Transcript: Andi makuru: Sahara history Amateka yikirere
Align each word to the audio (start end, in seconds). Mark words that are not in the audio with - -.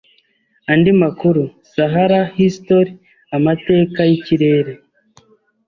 Andi 0.71 0.91
makuru: 1.01 1.43
Sahara 1.73 2.21
history 2.37 2.91
Amateka 3.37 3.99
yikirere 4.09 4.73